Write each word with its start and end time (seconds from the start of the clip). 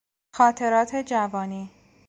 خاطرات 0.33 0.95
جوانی 0.95 1.71